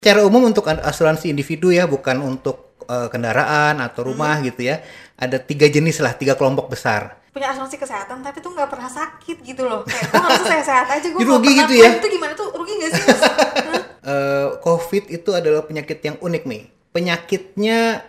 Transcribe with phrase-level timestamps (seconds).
[0.00, 4.48] Secara umum untuk asuransi individu ya, bukan untuk uh, kendaraan atau rumah hmm.
[4.48, 4.80] gitu ya.
[5.20, 7.20] Ada tiga jenis lah, tiga kelompok besar.
[7.36, 9.84] Punya asuransi kesehatan tapi tuh nggak pernah sakit gitu loh.
[9.84, 11.20] Kayak gue harus sehat-sehat aja gue.
[11.28, 12.00] rugi gitu ya?
[12.00, 12.48] Itu gimana tuh?
[12.48, 13.04] Rugi gak sih?
[14.08, 16.62] uh, COVID itu adalah penyakit yang unik nih.
[16.96, 18.00] Penyakitnya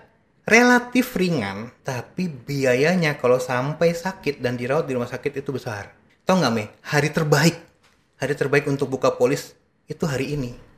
[0.48, 5.92] relatif ringan, tapi biayanya kalau sampai sakit dan dirawat di rumah sakit itu besar.
[6.24, 6.72] Tahu nggak Mei?
[6.88, 7.60] Hari terbaik,
[8.16, 9.52] hari terbaik untuk buka polis
[9.92, 10.71] itu hari ini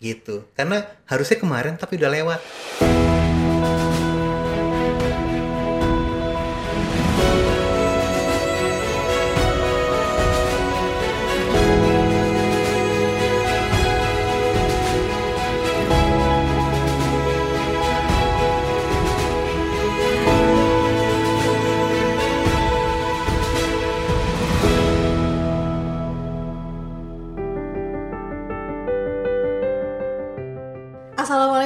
[0.00, 0.48] gitu.
[0.56, 2.40] Karena harusnya kemarin tapi udah lewat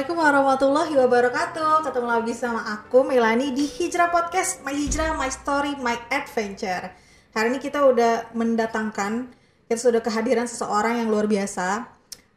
[0.09, 5.93] warahmatullahi wabarakatuh Ketemu lagi sama aku Melani di Hijrah Podcast My Hijrah, My Story, My
[6.09, 6.89] Adventure
[7.37, 9.29] Hari ini kita udah mendatangkan
[9.69, 11.85] Kita sudah kehadiran seseorang yang luar biasa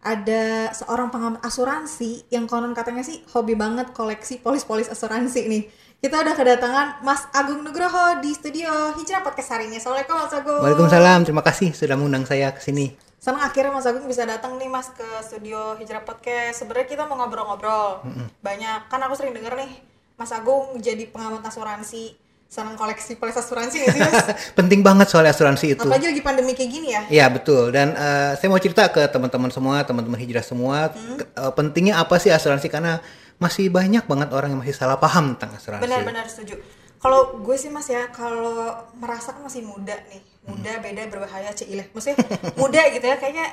[0.04, 5.64] Ada seorang pengamat asuransi Yang konon katanya sih hobi banget koleksi polis-polis asuransi nih
[6.04, 9.80] kita udah kedatangan Mas Agung Nugroho di studio Hijrah Podcast hari ini.
[9.80, 10.60] Assalamualaikum Mas Agung.
[10.60, 11.24] Waalaikumsalam.
[11.24, 12.92] Terima kasih sudah mengundang saya ke sini.
[13.24, 16.60] Senang akhirnya Mas Agung bisa datang nih Mas ke studio Hijrah Podcast.
[16.60, 18.04] Sebenarnya kita mau ngobrol-ngobrol.
[18.04, 18.26] Mm -hmm.
[18.44, 19.80] Banyak kan aku sering denger nih
[20.20, 22.20] Mas Agung jadi pengamat asuransi.
[22.52, 24.28] Senang koleksi polis asuransi nih sih Mas?
[24.60, 25.88] Penting banget soal asuransi itu.
[25.88, 27.02] Apalagi lagi pandemi kayak gini ya.
[27.08, 27.72] Iya betul.
[27.72, 31.16] Dan uh, saya mau cerita ke teman-teman semua, teman-teman Hijrah semua, hmm.
[31.40, 33.00] uh, pentingnya apa sih asuransi karena
[33.40, 35.80] masih banyak banget orang yang masih salah paham tentang asuransi.
[35.80, 36.60] Benar-benar setuju.
[37.00, 41.88] Kalau gue sih mas ya, kalau merasa masih muda nih, muda beda berbahaya cileh.
[41.90, 42.18] Maksudnya
[42.60, 43.46] muda gitu ya, kayaknya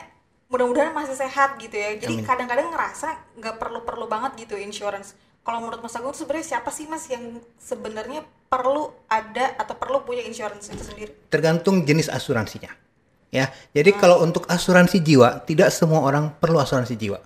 [0.51, 1.97] mudah-mudahan masih sehat gitu ya.
[1.97, 5.15] Jadi kadang-kadang ngerasa nggak perlu-perlu banget gitu insurance.
[5.41, 10.21] Kalau menurut Mas Agung sebenarnya siapa sih Mas yang sebenarnya perlu ada atau perlu punya
[10.21, 11.11] insurance itu sendiri?
[11.33, 12.69] Tergantung jenis asuransinya.
[13.31, 13.99] Ya, jadi hmm.
[14.03, 17.23] kalau untuk asuransi jiwa, tidak semua orang perlu asuransi jiwa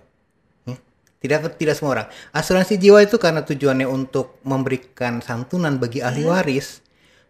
[1.26, 2.08] tidak tidak semua orang.
[2.30, 6.30] Asuransi jiwa itu karena tujuannya untuk memberikan santunan bagi ahli hmm.
[6.30, 6.84] waris,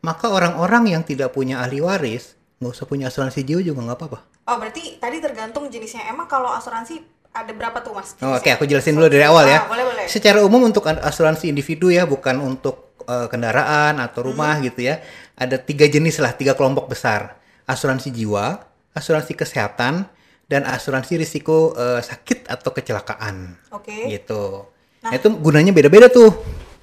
[0.06, 4.18] maka orang-orang yang tidak punya ahli waris nggak usah punya asuransi jiwa juga nggak apa-apa.
[4.46, 6.06] Oh berarti tadi tergantung jenisnya.
[6.06, 7.02] Emang kalau asuransi
[7.34, 8.14] ada berapa tuh mas?
[8.22, 9.66] Oh, Oke okay, aku jelasin dulu dari awal ya.
[9.66, 10.06] Ah, boleh, boleh.
[10.06, 14.64] Secara umum untuk asuransi individu ya bukan untuk uh, kendaraan atau rumah hmm.
[14.72, 15.04] gitu ya.
[15.36, 17.36] Ada tiga jenis lah, tiga kelompok besar.
[17.68, 18.56] Asuransi jiwa,
[18.96, 20.08] asuransi kesehatan,
[20.48, 23.60] dan asuransi risiko uh, sakit atau kecelakaan.
[23.74, 23.92] Oke.
[23.92, 24.16] Okay.
[24.16, 24.64] Gitu.
[25.04, 26.32] Nah, itu gunanya beda-beda tuh.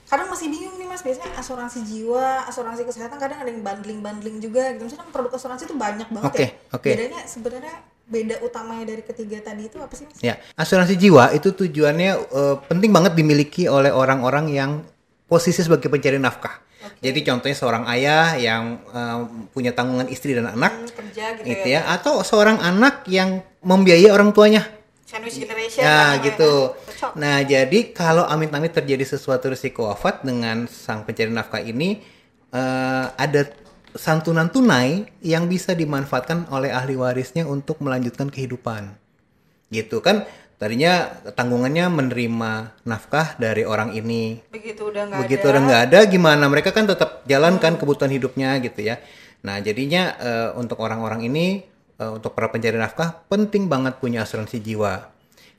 [0.06, 0.63] Kadang masih bingung
[1.44, 4.88] asuransi jiwa, asuransi kesehatan kadang ada yang bundling-bundling juga gitu.
[4.88, 6.50] Misalnya produk asuransi itu banyak banget okay, ya.
[6.72, 6.92] Oke, okay.
[6.96, 10.20] Bedanya sebenarnya beda utamanya dari ketiga tadi itu apa sih Mas?
[10.24, 14.72] Ya, asuransi jiwa itu tujuannya uh, penting banget dimiliki oleh orang-orang yang
[15.28, 16.64] posisi sebagai pencari nafkah.
[16.84, 17.12] Okay.
[17.12, 19.24] Jadi contohnya seorang ayah yang uh,
[19.56, 21.80] punya tanggungan istri dan anak, hmm, kerja gitu, gitu ya.
[21.84, 24.68] ya, atau seorang anak yang membiayai orang tuanya.
[25.08, 25.80] Sandwich generation.
[25.80, 26.76] Ya, gitu.
[26.76, 26.83] Ya.
[27.20, 32.00] Nah, jadi kalau amit-amit terjadi sesuatu risiko wafat dengan sang pencari nafkah ini,
[32.56, 33.52] uh, ada
[33.94, 38.96] santunan tunai yang bisa dimanfaatkan oleh ahli warisnya untuk melanjutkan kehidupan.
[39.68, 40.24] Gitu kan?
[40.64, 42.52] tadinya tanggungannya menerima
[42.88, 45.52] nafkah dari orang ini begitu udah nggak begitu ada.
[45.52, 47.80] udah nggak ada gimana mereka kan tetap jalankan hmm.
[47.84, 48.96] kebutuhan hidupnya gitu ya
[49.44, 51.68] nah jadinya uh, untuk orang-orang ini
[52.00, 55.13] uh, untuk para pencari nafkah penting banget punya asuransi jiwa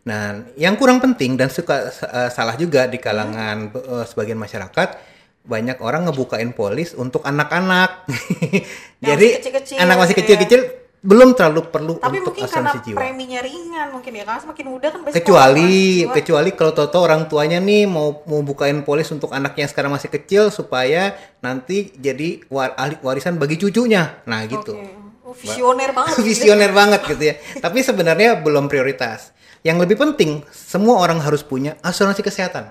[0.05, 3.89] nah yang kurang penting dan suka uh, salah juga di kalangan hmm.
[3.89, 8.09] uh, sebagian masyarakat banyak orang ngebukain polis untuk anak-anak.
[9.05, 10.25] Jadi kecil -kecil, anak masih gitu ya.
[10.25, 14.41] kecil-kecil ya belum terlalu perlu Tapi untuk mungkin asuransi karena preminya ringan mungkin ya karena
[14.41, 19.29] semakin muda kan kecuali kecuali kalau toto orang tuanya nih mau mau bukain polis untuk
[19.37, 21.13] anaknya yang sekarang masih kecil supaya
[21.45, 24.25] nanti jadi war, ahli warisan bagi cucunya.
[24.25, 24.73] Nah gitu.
[24.73, 25.29] Okay.
[25.29, 27.35] oh, visioner banget visioner banget gitu ya.
[27.61, 32.71] Tapi sebenarnya belum prioritas yang lebih penting semua orang harus punya asuransi kesehatan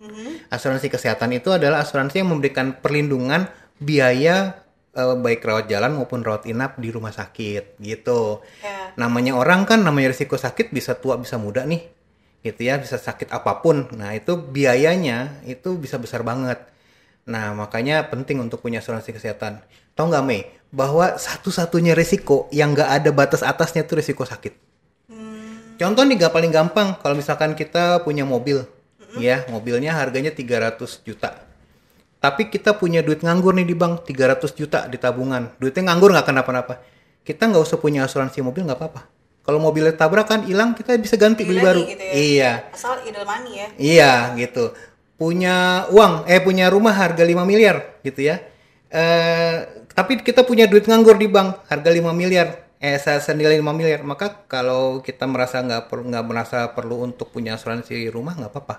[0.00, 0.50] mm-hmm.
[0.50, 3.46] asuransi kesehatan itu adalah asuransi yang memberikan perlindungan
[3.80, 4.60] biaya
[4.94, 8.42] uh, baik rawat jalan maupun rawat inap di rumah sakit gitu.
[8.62, 8.94] Yeah.
[8.98, 11.82] Namanya orang kan namanya risiko sakit bisa tua bisa muda nih.
[12.40, 13.84] Gitu ya, bisa sakit apa pun.
[14.00, 16.56] Nah, itu biayanya itu bisa besar banget.
[17.28, 19.60] Nah, makanya penting untuk punya asuransi kesehatan.
[19.92, 24.69] Tahu nggak Mei, bahwa satu-satunya risiko yang nggak ada batas atasnya itu risiko sakit.
[25.80, 28.68] Contoh nih gak paling gampang, kalau misalkan kita punya mobil,
[29.10, 29.20] -hmm.
[29.20, 31.50] ya mobilnya harganya 300 juta
[32.20, 36.28] tapi kita punya duit nganggur nih di bank 300 juta di tabungan duitnya nganggur nggak
[36.28, 36.84] kenapa-napa
[37.24, 39.02] kita nggak usah punya asuransi mobil nggak apa-apa
[39.40, 41.80] Kalau mobilnya tabrakan, hilang, kita bisa ganti beli, baru.
[41.88, 42.12] gitu ya.
[42.12, 42.52] Iya.
[42.76, 43.66] Asal idle money ya.
[43.80, 44.76] Iya gitu.
[45.16, 48.36] Punya uang, eh punya rumah harga 5 miliar gitu ya.
[48.92, 49.64] Eh
[49.96, 52.68] tapi kita punya duit nganggur di bank harga 5 miliar.
[52.80, 54.00] Eh se- senilai 5 miliar.
[54.02, 58.76] Maka kalau kita merasa nggak perlu nggak merasa perlu untuk punya asuransi rumah nggak apa-apa.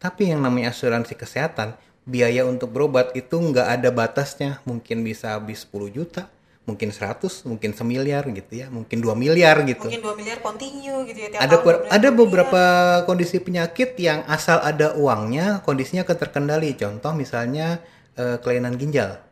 [0.00, 4.58] Tapi yang namanya asuransi kesehatan, biaya untuk berobat itu nggak ada batasnya.
[4.66, 6.26] Mungkin bisa habis 10 juta,
[6.64, 11.18] mungkin 100, mungkin semiliar gitu ya, mungkin 2 miliar gitu Mungkin 2 miliar continue gitu
[11.20, 12.18] ya tiap ada tahun ber- 2 miliar, ada 2 miliar.
[12.18, 12.62] beberapa
[13.04, 17.78] kondisi penyakit yang asal ada uangnya kondisinya akan terkendali contoh misalnya
[18.14, 19.22] eh, kelainan ginjal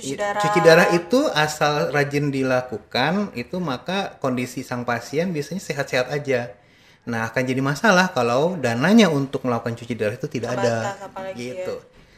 [0.00, 0.40] cuci darah.
[0.40, 6.56] cuci darah itu asal rajin dilakukan itu maka kondisi sang pasien biasanya sehat-sehat aja
[7.04, 11.36] nah akan jadi masalah kalau dananya untuk melakukan cuci darah itu tidak ada Terbatas apalagi
[11.36, 11.76] gitu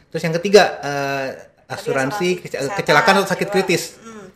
[0.09, 1.27] terus yang ketiga eh,
[1.67, 2.39] asuransi
[2.79, 4.29] kecelakaan atau sakit kritis Hmm.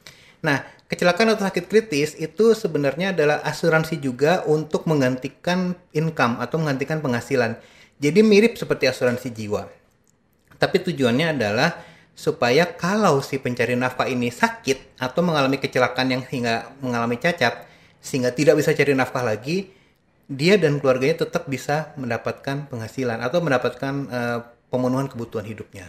[0.45, 7.01] Nah, kecelakaan atau sakit kritis itu sebenarnya adalah asuransi juga untuk menggantikan income atau menggantikan
[7.01, 7.57] penghasilan.
[7.97, 9.65] Jadi mirip seperti asuransi jiwa.
[10.57, 11.69] Tapi tujuannya adalah
[12.17, 17.69] supaya kalau si pencari nafkah ini sakit atau mengalami kecelakaan yang hingga mengalami cacat
[18.01, 19.69] sehingga tidak bisa cari nafkah lagi,
[20.25, 24.39] dia dan keluarganya tetap bisa mendapatkan penghasilan atau mendapatkan eh,
[24.73, 25.85] pemenuhan kebutuhan hidupnya.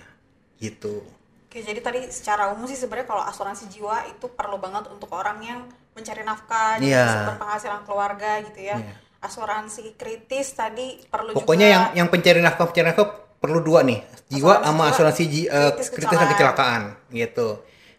[0.61, 1.01] Gitu.
[1.49, 5.41] Oke, jadi tadi secara umum sih sebenarnya kalau asuransi jiwa itu perlu banget untuk orang
[5.41, 5.65] yang
[5.97, 7.07] mencari nafkah, jadi Iya.
[7.09, 8.77] sumber penghasilan keluarga gitu ya.
[8.77, 8.95] Iya.
[9.19, 14.03] Asuransi kritis tadi perlu Pokoknya juga yang yang pencari nafkah pencari nafkah perlu dua nih,
[14.29, 17.49] jiwa Asuransi sama asuransi ji- eh, kritis kritis dan kecelakaan gitu.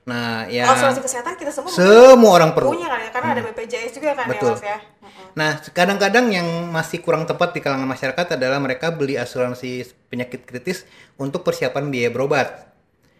[0.03, 2.73] Nah, ya Kalau asuransi kesehatan kita semua semua orang perlu.
[2.73, 4.51] punya kan ya, karena ada BPJS juga kan Betul.
[4.51, 4.77] ya Mas ya.
[5.05, 5.25] Heeh.
[5.37, 10.81] Nah, kadang-kadang yang masih kurang tepat di kalangan masyarakat adalah mereka beli asuransi penyakit kritis
[11.15, 12.73] untuk persiapan biaya berobat.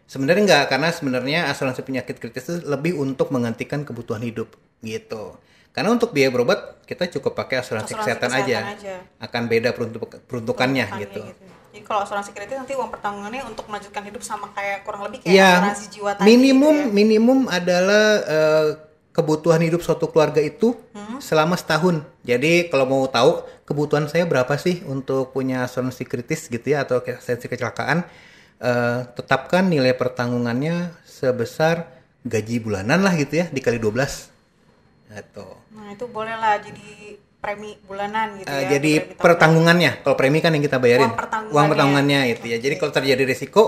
[0.06, 4.50] Sebenarnya enggak, karena sebenarnya asuransi penyakit kritis itu lebih untuk menggantikan kebutuhan hidup
[4.82, 5.38] gitu.
[5.70, 8.60] Karena untuk biaya berobat kita cukup pakai asuransi, Asuransi kesehatan, kesehatan aja.
[8.74, 8.96] aja.
[9.22, 11.22] Akan beda peruntuk- peruntukannya Peruntukannya gitu.
[11.70, 15.34] Jadi kalau asuransi kritis nanti uang pertanggungannya untuk melanjutkan hidup sama kayak kurang lebih kayak
[15.34, 16.26] Iya, asuransi jiwa tadi.
[16.26, 16.94] minimum gitu ya.
[16.94, 18.68] minimum adalah eh,
[19.10, 21.22] kebutuhan hidup suatu keluarga itu Hmm.
[21.22, 22.02] selama setahun.
[22.24, 26.98] Jadi kalau mau tahu kebutuhan saya berapa sih untuk punya asuransi kritis gitu ya atau
[27.00, 28.02] asuransi kecelakaan,
[28.60, 31.86] eh, tetapkan nilai pertanggungannya sebesar
[32.26, 34.34] gaji bulanan lah gitu ya dikali 12.
[35.08, 35.48] Gitu.
[35.74, 38.76] Nah, itu boleh lah jadi premi bulanan gitu Eh, ya.
[38.76, 41.56] jadi pertanggungannya, kalau premi kan yang kita bayarin, Uang pertanggungannya.
[41.56, 42.58] uang pertanggungannya itu ya.
[42.58, 43.64] Jadi kalau terjadi risiko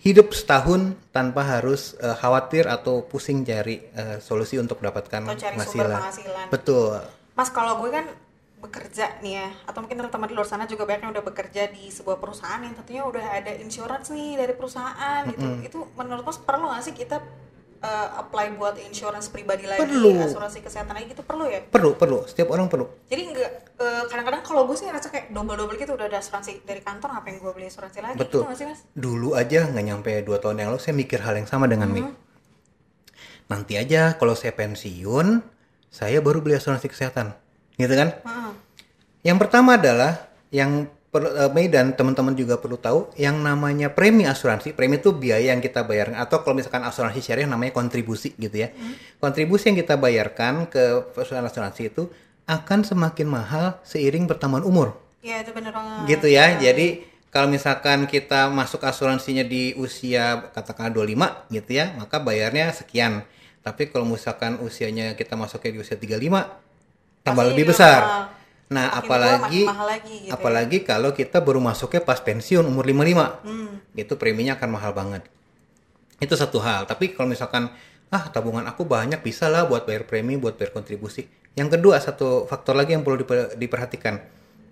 [0.00, 0.80] hidup setahun
[1.10, 5.96] tanpa harus eh, khawatir atau pusing cari eh, solusi untuk mendapatkan penghasilan.
[5.96, 6.46] penghasilan.
[6.50, 6.98] Betul.
[7.32, 8.06] Mas kalau gue kan
[8.58, 11.92] bekerja nih ya atau mungkin teman-teman di luar sana juga banyak yang udah bekerja di
[11.92, 16.72] sebuah perusahaan yang tentunya udah ada insurance nih dari perusahaan gitu itu menurut mas perlu
[16.72, 17.20] nggak sih kita
[17.84, 20.24] uh, apply buat insurance pribadi lagi Perlu.
[20.24, 22.24] asuransi kesehatan lagi gitu perlu ya Perlu, perlu.
[22.24, 22.88] Setiap orang perlu.
[23.06, 26.80] jadi nggak uh, kadang-kadang kalau gue sih ngerasa kayak double-double gitu udah ada asuransi dari
[26.80, 28.40] kantor ngapain gue beli asuransi lagi Betul.
[28.42, 31.36] gitu nggak sih mas Dulu aja nggak nyampe dua tahun yang lalu saya mikir hal
[31.36, 32.00] yang sama dengan Mi.
[32.00, 32.16] Hmm.
[33.44, 35.44] Nanti aja kalau saya pensiun,
[35.92, 37.36] saya baru beli asuransi kesehatan,
[37.76, 38.16] gitu kan?
[38.24, 38.50] Heeh.
[39.20, 44.26] Yang pertama adalah yang perlu eh, Mei dan teman-teman juga perlu tahu yang namanya premi
[44.26, 44.74] asuransi.
[44.74, 48.74] Premi itu biaya yang kita bayarkan atau kalau misalkan asuransi syariah namanya kontribusi gitu ya.
[49.22, 52.10] Kontribusi yang kita bayarkan ke perusahaan asuransi itu
[52.50, 54.98] akan semakin mahal seiring bertambah umur.
[55.22, 56.58] Iya itu bener banget Gitu ya.
[56.58, 63.22] Jadi kalau misalkan kita masuk asuransinya di usia katakanlah 25 gitu ya, maka bayarnya sekian.
[63.62, 66.10] Tapi kalau misalkan usianya kita masuknya di usia 35
[67.24, 68.00] tambah Pasti lebih lebih besar.
[68.02, 68.33] mahal.
[68.74, 70.32] Nah, Makin tua, apalagi makin mahal lagi gitu ya.
[70.34, 73.46] apalagi kalau kita baru masuknya pas pensiun umur 55.
[73.46, 73.78] Hmm.
[73.94, 75.22] Itu preminya akan mahal banget.
[76.18, 76.90] Itu satu hal.
[76.90, 77.70] Tapi kalau misalkan
[78.10, 81.26] ah tabungan aku banyak bisa lah buat bayar premi, buat bayar kontribusi.
[81.54, 84.18] Yang kedua satu faktor lagi yang perlu diper- diperhatikan.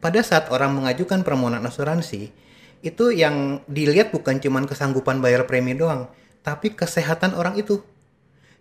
[0.03, 2.35] Pada saat orang mengajukan permohonan asuransi,
[2.83, 6.11] itu yang dilihat bukan cuman kesanggupan bayar premi doang,
[6.43, 7.79] tapi kesehatan orang itu.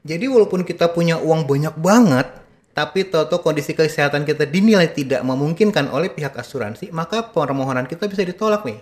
[0.05, 2.29] Jadi walaupun kita punya uang banyak banget,
[2.72, 8.24] tapi tahu kondisi kesehatan kita dinilai tidak memungkinkan oleh pihak asuransi, maka permohonan kita bisa
[8.24, 8.80] ditolak nih.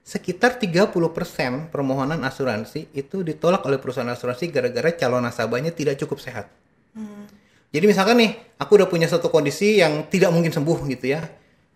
[0.00, 6.48] Sekitar 30% permohonan asuransi itu ditolak oleh perusahaan asuransi gara-gara calon nasabahnya tidak cukup sehat.
[7.70, 11.28] Jadi misalkan nih, aku udah punya satu kondisi yang tidak mungkin sembuh gitu ya.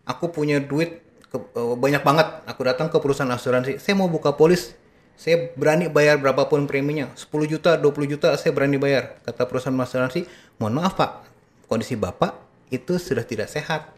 [0.09, 2.27] Aku punya duit ke- eh, banyak banget.
[2.51, 3.79] Aku datang ke perusahaan asuransi.
[3.79, 4.75] Saya mau buka polis.
[5.15, 7.15] Saya berani bayar berapapun preminya.
[7.15, 9.23] 10 juta, 20 juta saya berani bayar.
[9.23, 10.27] Kata perusahaan asuransi,
[10.59, 11.34] mohon maaf pak,
[11.75, 12.39] kondisi bapak
[12.71, 13.91] itu sudah tidak sehat.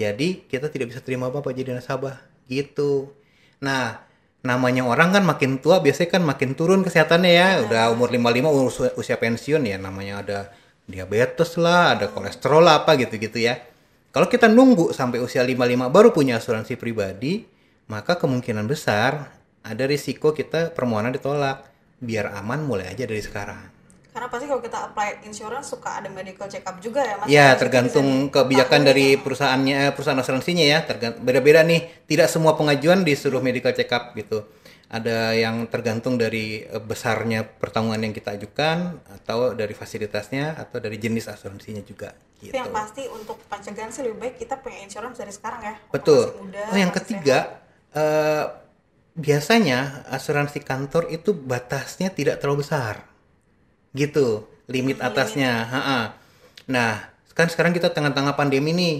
[0.00, 2.24] Jadi kita tidak bisa terima bapak jadi nasabah.
[2.48, 3.12] Gitu.
[3.60, 4.00] Nah,
[4.40, 7.48] namanya orang kan makin tua biasanya kan makin turun kesehatannya ya.
[7.68, 10.38] Udah umur 55 usia, usia pensiun ya namanya ada
[10.88, 13.60] diabetes lah, ada kolesterol lah, apa gitu-gitu ya.
[14.12, 17.44] Kalau kita nunggu sampai usia 55 baru punya asuransi pribadi,
[17.88, 19.32] maka kemungkinan besar
[19.64, 21.68] ada risiko kita permohonan ditolak.
[22.02, 23.81] Biar aman mulai aja dari sekarang.
[24.12, 27.26] Karena pasti kalau kita apply insurance suka ada medical check up juga ya Mas.
[27.32, 29.20] Ya, Harus tergantung kebijakan dari ya.
[29.24, 30.78] perusahaannya, perusahaan asuransinya ya.
[30.84, 32.04] Tergantung beda-beda nih.
[32.04, 34.44] Tidak semua pengajuan disuruh medical check up gitu.
[34.92, 41.00] Ada yang tergantung dari eh, besarnya pertanggungan yang kita ajukan atau dari fasilitasnya atau dari
[41.00, 42.52] jenis asuransinya juga Tapi gitu.
[42.52, 45.74] yang pasti untuk pencegahan sih lebih baik kita punya insurance dari sekarang ya.
[45.88, 46.36] Betul.
[46.36, 47.64] muda, oh, yang ketiga
[47.96, 48.44] eh,
[49.16, 53.11] biasanya asuransi kantor itu batasnya tidak terlalu besar.
[53.92, 55.68] Gitu, limit atasnya.
[55.68, 56.00] Ha-ha.
[56.68, 58.96] Nah, kan sekarang kita tengah-tengah pandemi nih.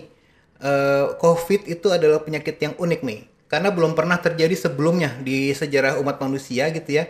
[0.63, 3.21] Eh, COVID itu adalah penyakit yang unik nih.
[3.51, 7.05] Karena belum pernah terjadi sebelumnya di sejarah umat manusia gitu ya.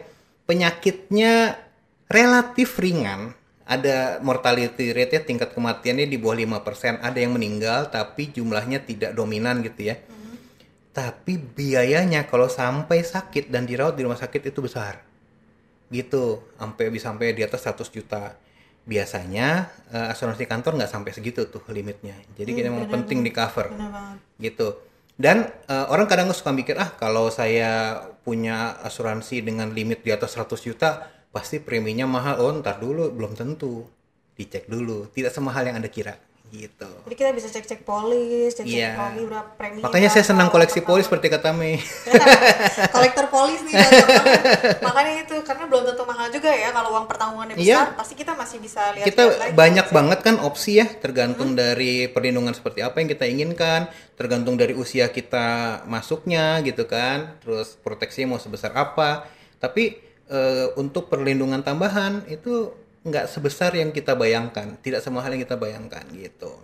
[0.49, 1.55] Penyakitnya
[2.11, 3.39] relatif ringan.
[3.63, 6.99] Ada mortality rate tingkat kematiannya di bawah 5%.
[6.99, 9.97] Ada yang meninggal tapi jumlahnya tidak dominan gitu ya.
[10.93, 15.12] Tapi biayanya kalau sampai sakit dan dirawat di rumah sakit itu besar.
[15.93, 18.41] Gitu, sampai bisa sampai di atas 100 juta.
[18.83, 22.19] Biasanya eh, asuransi kantor nggak sampai segitu tuh limitnya.
[22.35, 23.71] Jadi kita memang penting di cover
[24.43, 24.81] gitu.
[25.15, 30.35] Dan eh, orang kadang suka mikir ah kalau saya punya asuransi dengan limit di atas
[30.35, 32.43] 100 juta pasti preminya mahal.
[32.43, 33.87] Oh ntar dulu belum tentu.
[34.35, 35.07] Dicek dulu.
[35.13, 36.17] Tidak semahal yang anda kira
[36.53, 36.85] gitu.
[37.09, 38.93] Jadi kita bisa cek-cek polis, cek-cek Iya.
[38.93, 39.81] polis berapa premi.
[39.81, 41.81] Makanya saya senang koleksi polis seperti kata Mei.
[42.95, 43.73] kolektor polis nih
[44.79, 47.89] makanya itu karena belum tentu mahal juga ya kalau uang pertanggungannya Iya.
[47.89, 52.53] besar pasti kita masih bisa lihat kita banyak banget kan opsi ya tergantung dari perlindungan
[52.53, 58.41] seperti apa yang kita inginkan tergantung dari usia kita masuknya gitu kan terus proteksinya mau
[58.41, 59.97] sebesar apa tapi
[60.29, 66.07] eh, untuk perlindungan tambahan itu nggak sebesar yang kita bayangkan tidak semahal yang kita bayangkan
[66.15, 66.55] gitu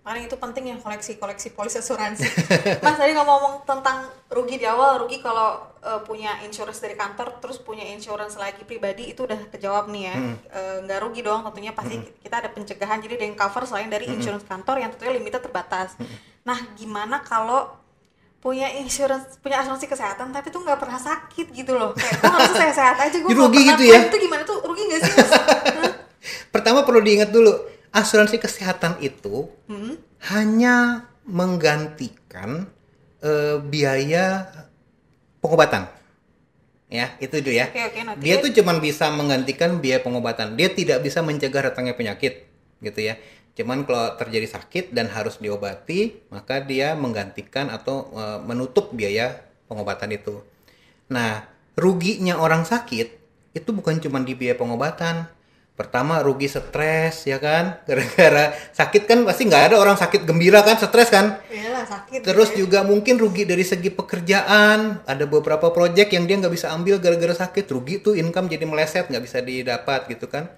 [0.00, 2.24] Makanya itu penting ya koleksi-koleksi polis asuransi.
[2.84, 7.60] Mas tadi ngomong tentang rugi di awal, rugi kalau eh, punya insurance dari kantor, terus
[7.60, 10.16] punya insurance lagi pribadi itu udah kejawab nih ya.
[10.50, 14.08] Eh, nggak rugi dong tentunya pasti kita ada pencegahan jadi ada yang cover selain dari
[14.08, 15.92] insurance kantor yang tentunya limitnya terbatas.
[16.48, 17.79] Nah gimana kalau
[18.40, 22.52] punya insurance punya asuransi kesehatan tapi tuh nggak pernah sakit gitu loh kayak gue harus
[22.56, 24.08] sehat-sehat aja gue rugi gitu ya?
[24.08, 25.12] itu gimana tuh rugi nggak sih
[26.54, 27.52] pertama perlu diingat dulu
[27.92, 29.94] asuransi kesehatan itu Hmm?
[30.32, 32.66] hanya menggantikan
[33.22, 34.50] eh, biaya
[35.40, 35.88] pengobatan.
[36.90, 37.70] Ya, itu itu ya.
[37.70, 38.18] Oke, noted.
[38.18, 40.58] Dia tuh cuman bisa menggantikan biaya pengobatan.
[40.58, 42.50] Dia tidak bisa mencegah datangnya penyakit,
[42.82, 43.14] gitu ya.
[43.60, 49.36] Cuman kalau terjadi sakit dan harus diobati, maka dia menggantikan atau eh, menutup biaya
[49.68, 50.40] pengobatan itu.
[51.12, 51.44] Nah,
[51.76, 53.20] ruginya orang sakit
[53.52, 55.28] itu bukan cuma di biaya pengobatan.
[55.76, 60.80] Pertama rugi stres ya kan, gara-gara sakit kan pasti nggak ada orang sakit gembira kan,
[60.80, 61.36] stres kan.
[61.52, 62.24] Iyalah sakit.
[62.24, 62.64] Terus ya.
[62.64, 65.04] juga mungkin rugi dari segi pekerjaan.
[65.04, 67.68] Ada beberapa proyek yang dia nggak bisa ambil gara-gara sakit.
[67.68, 70.48] Rugi tuh income jadi meleset, nggak bisa didapat gitu kan.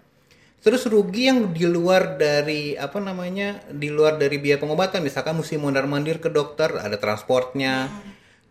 [0.63, 5.03] Terus rugi yang di luar dari apa namanya, di luar dari biaya pengobatan.
[5.03, 7.91] Misalkan mesti mondar mandir ke dokter, ada transportnya.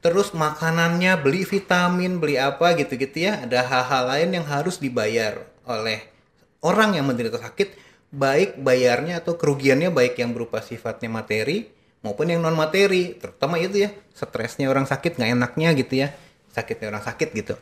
[0.03, 3.47] Terus makanannya, beli vitamin, beli apa gitu-gitu ya.
[3.47, 6.03] Ada hal-hal lain yang harus dibayar oleh
[6.59, 7.79] orang yang menderita sakit,
[8.11, 13.87] baik bayarnya atau kerugiannya baik yang berupa sifatnya materi maupun yang non materi, terutama itu
[13.87, 16.07] ya stresnya orang sakit nggak enaknya gitu ya,
[16.49, 17.55] sakitnya orang sakit gitu.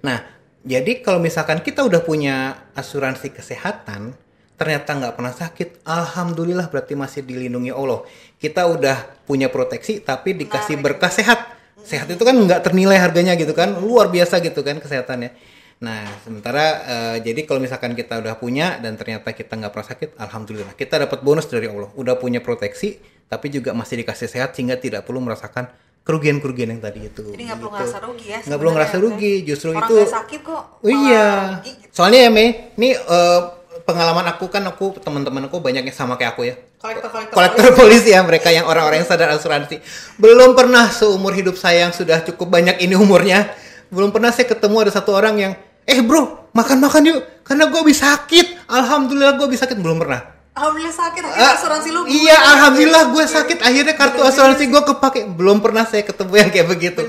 [0.00, 0.24] Nah,
[0.60, 4.12] jadi kalau misalkan kita udah punya asuransi kesehatan,
[4.60, 8.04] ternyata nggak pernah sakit, alhamdulillah berarti masih dilindungi Allah.
[8.36, 11.00] Kita udah punya proteksi, tapi dikasih Menarik.
[11.00, 11.40] berkah sehat.
[11.80, 15.32] Sehat itu kan nggak ternilai harganya gitu kan, luar biasa gitu kan kesehatannya.
[15.80, 20.08] Nah, sementara eh, jadi kalau misalkan kita udah punya dan ternyata kita nggak pernah sakit,
[20.20, 21.88] alhamdulillah kita dapat bonus dari Allah.
[21.96, 23.00] Udah punya proteksi,
[23.32, 25.72] tapi juga masih dikasih sehat sehingga tidak perlu merasakan
[26.04, 27.22] kerugian-kerugian yang tadi itu.
[27.36, 27.78] Jadi nggak perlu gitu.
[27.78, 28.38] ngerasa rugi ya.
[28.42, 29.94] Nggak perlu ngerasa rugi, justru Orang itu.
[30.00, 30.62] nggak sakit kok.
[30.80, 31.28] Oh iya.
[31.60, 31.92] rugi gitu.
[31.94, 33.40] Soalnya ya Mei, ini eh,
[33.84, 36.54] pengalaman aku kan aku teman-teman aku banyak yang sama kayak aku ya.
[36.80, 39.78] Kolektor-kolektor Kolektor polisi ya mereka yang orang-orang yang sadar asuransi.
[40.16, 43.52] Belum pernah seumur hidup saya yang sudah cukup banyak ini umurnya,
[43.92, 45.52] belum pernah saya ketemu ada satu orang yang
[45.84, 48.70] eh bro makan-makan yuk karena gue habis sakit.
[48.70, 50.39] Alhamdulillah gue habis sakit belum pernah.
[50.60, 52.00] Alhamdulillah sakit akhirnya Ah, asuransi lu.
[52.04, 53.58] Iya, alhamdulillah gue sakit.
[53.64, 55.20] Akhirnya kartu asuransi gue kepake.
[55.32, 57.00] Belum pernah saya ketemu yang kayak begitu.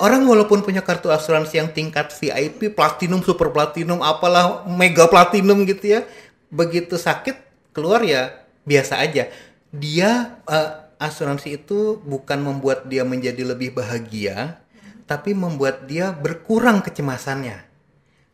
[0.00, 5.98] Orang walaupun punya kartu asuransi yang tingkat VIP, platinum, super platinum, apalah mega platinum gitu
[5.98, 6.00] ya,
[6.48, 7.36] begitu sakit
[7.76, 9.28] keluar ya biasa aja.
[9.68, 14.62] Dia eh, asuransi itu bukan membuat dia menjadi lebih bahagia,
[15.04, 17.68] tapi membuat dia berkurang kecemasannya.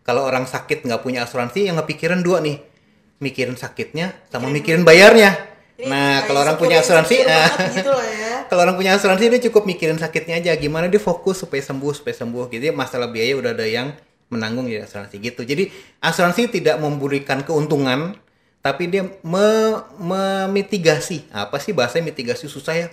[0.04, 2.73] Kalau orang sakit nggak punya asuransi, yang kepikiran dua nih.
[3.22, 5.34] Mikirin sakitnya sama mikirin bayarnya.
[5.74, 8.34] Ini nah, kayak kalau orang punya asuransi, ah, banget gitu ya.
[8.50, 10.54] kalau orang punya asuransi dia cukup mikirin sakitnya aja.
[10.54, 12.46] Gimana dia fokus supaya sembuh, supaya sembuh.
[12.46, 13.90] Gitu ya, masalah biaya udah ada yang
[14.30, 15.42] menanggung di asuransi gitu.
[15.42, 18.14] Jadi asuransi tidak memberikan keuntungan,
[18.62, 21.26] tapi dia me- memitigasi.
[21.34, 22.88] Apa sih bahasa mitigasi susah ya?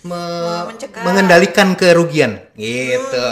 [0.00, 1.04] Me- Mencegah.
[1.04, 3.28] mengendalikan kerugian gitu.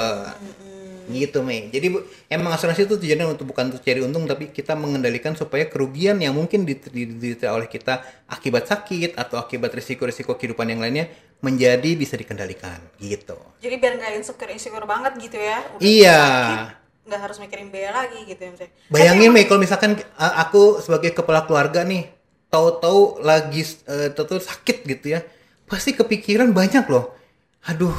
[1.06, 1.68] Gitu, Mei.
[1.68, 5.64] Jadi bu- emang asuransi itu tujuannya untuk bukan untuk cari untung tapi kita mengendalikan supaya
[5.64, 11.10] kerugian yang mungkin diter- diderita oleh kita akibat sakit atau akibat risiko-risiko kehidupan yang lainnya
[11.38, 13.36] menjadi bisa dikendalikan gitu.
[13.58, 15.60] Jadi biar nggak insecure insecure banget gitu ya.
[15.72, 16.20] Udah Iya.
[16.24, 16.60] sakit,
[17.04, 18.52] nggak harus mikirin biaya lagi gitu ya.
[18.88, 22.08] Bayangin Mei kalau misalkan aku sebagai kepala keluarga nih
[22.48, 25.20] tahu-tahu lagi uh, tahu-tahu sakit gitu ya.
[25.64, 27.12] Pasti kepikiran banyak loh.
[27.64, 27.96] Aduh,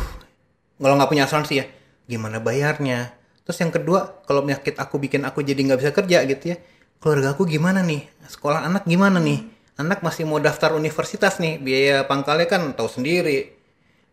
[0.77, 1.65] kalau nggak punya asuransi ya,
[2.05, 3.13] gimana bayarnya?
[3.45, 6.57] Terus yang kedua, kalau penyakit aku bikin aku jadi nggak bisa kerja gitu ya.
[6.97, 8.09] Keluarga aku gimana nih?
[8.25, 9.45] Sekolah anak gimana nih?
[9.77, 13.55] Anak masih mau daftar universitas nih, biaya pangkalnya kan tahu sendiri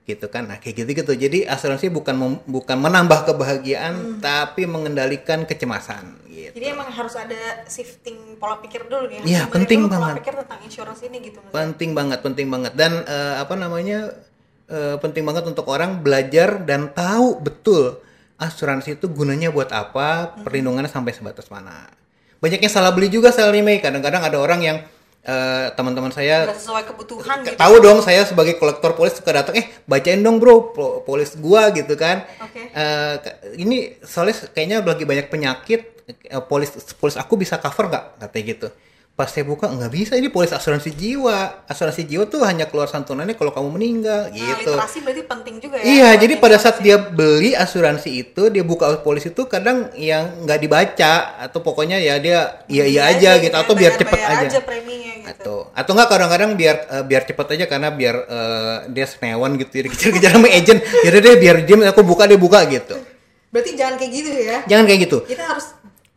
[0.02, 5.46] gitu kan nah kayak gitu gitu jadi asuransi bukan mem- bukan menambah kebahagiaan tapi mengendalikan
[5.46, 9.20] kecemasan gitu Jadi emang harus ada shifting pola pikir dulu nih.
[9.22, 10.08] Iya, penting dulu banget.
[10.10, 11.38] Pola pikir tentang insurance ini gitu.
[11.52, 14.10] Penting banget penting banget dan eh, apa namanya
[14.66, 17.98] eh, penting banget untuk orang belajar dan tahu betul
[18.36, 21.86] asuransi itu gunanya buat apa perlindungannya sampai sebatas mana
[22.38, 23.78] banyak yang salah beli juga salah Mei.
[23.78, 24.76] kadang-kadang ada orang yang
[25.22, 27.54] eh, teman-teman saya Nggak sesuai kebutuhan gitu.
[27.54, 31.70] tahu dong saya sebagai kolektor polis suka datang eh bacain dong bro po- polis gua
[31.70, 32.66] gitu kan Oke.
[32.66, 35.80] Eh, ke- ini soalnya kayaknya lagi banyak penyakit
[36.26, 38.68] eh, polis polis aku bisa cover nggak katanya gitu
[39.22, 43.38] pas saya buka nggak bisa ini polis asuransi jiwa asuransi jiwa tuh hanya keluar santunannya
[43.38, 45.84] kalau kamu meninggal Nah, gitu literasi berarti penting juga ya.
[45.86, 50.58] Iya, jadi pada saat dia beli asuransi itu, dia buka polis itu kadang yang nggak
[50.58, 54.58] dibaca atau pokoknya ya dia iya iya aja gitu atau biar cepet aja.
[54.66, 55.30] preminya gitu.
[55.30, 59.70] Atau atau nggak kadang-kadang biar eh, biar cepet aja karena biar eh, dia senewan gitu
[59.70, 60.80] ya dikejar-kejar sama agent.
[61.06, 62.98] Yaudah deh biar dia aku buka dia buka gitu.
[63.52, 64.58] Berarti jangan kayak gitu ya.
[64.66, 65.18] Jangan kayak gitu.
[65.28, 65.66] Kita harus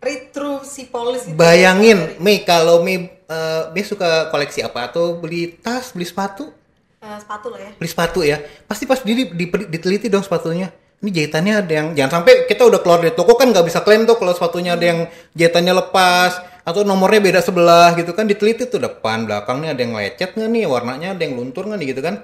[0.06, 1.34] read through si polis itu.
[1.34, 4.86] Bayangin, Mei kalau Mei eh, Mei suka koleksi apa?
[4.88, 6.54] Atau beli tas, beli sepatu,
[7.02, 7.72] Eh, sepatu lah ya.
[7.78, 8.38] beli sepatu ya?
[8.66, 10.70] Pasti pas di, di- diteliti dong sepatunya.
[10.96, 14.08] Ini jahitannya ada yang jangan sampai kita udah keluar dari toko kan nggak bisa klaim
[14.08, 15.00] tuh kalau sepatunya ada yang
[15.38, 16.34] jahitannya lepas
[16.66, 18.26] atau nomornya beda sebelah gitu kan.
[18.26, 20.66] Diteliti tuh depan belakangnya ada yang lecet nggak nih?
[20.66, 22.16] Warnanya ada yang luntur nggak nih gitu kan?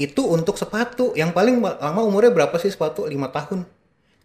[0.00, 1.12] Itu untuk sepatu.
[1.12, 3.04] Yang paling lama umurnya berapa sih sepatu?
[3.04, 3.68] Lima tahun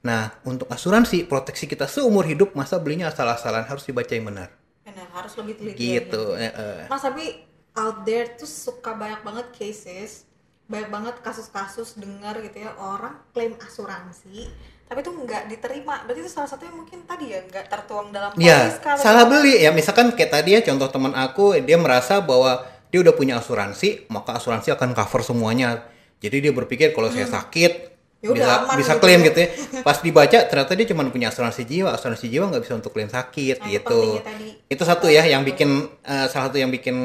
[0.06, 4.54] nah untuk asuransi proteksi kita seumur hidup masa belinya asal-asalan harus dibaca yang benar
[4.86, 5.98] Benar, harus lebih teliti.
[5.98, 6.86] gitu eh, eh.
[6.86, 7.42] Mas tapi
[7.74, 10.30] out there tuh suka banyak banget cases,
[10.66, 14.46] banyak banget kasus-kasus dengar gitu ya orang klaim asuransi
[14.86, 16.06] tapi itu nggak diterima.
[16.06, 18.94] Berarti itu salah satunya mungkin tadi ya nggak tertuang dalam Ya, polis kah?
[18.94, 19.74] salah beli ya.
[19.74, 22.62] Misalkan kayak tadi ya contoh teman aku, dia merasa bahwa
[22.94, 25.90] dia udah punya asuransi, maka asuransi akan cover semuanya.
[26.22, 27.95] Jadi dia berpikir kalau saya sakit
[28.26, 29.26] Ya udah bisa aman bisa gitu klaim ya.
[29.30, 29.50] gitu ya.
[29.86, 31.90] Pas dibaca ternyata dia cuma punya asuransi jiwa.
[31.94, 34.02] Asuransi jiwa nggak bisa untuk klaim sakit Nah, itu gitu.
[34.26, 34.48] tadi.
[34.66, 35.70] Itu satu ya yang bikin
[36.02, 36.98] eh, salah satu yang bikin